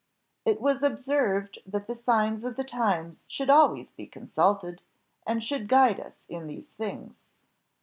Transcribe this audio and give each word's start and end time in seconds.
It 0.45 0.59
was 0.59 0.81
observed 0.81 1.59
that 1.63 1.85
the 1.85 1.93
signs 1.93 2.43
of 2.43 2.55
the 2.55 2.63
times 2.63 3.21
should 3.27 3.51
always 3.51 3.91
be 3.91 4.07
consulted, 4.07 4.81
and 5.27 5.43
should 5.43 5.67
guide 5.67 5.99
us 5.99 6.15
in 6.27 6.47
these 6.47 6.69
things. 6.69 7.25